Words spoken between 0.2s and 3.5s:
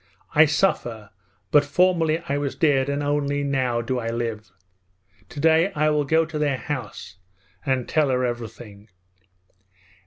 I suffer; but formerly I was dead and only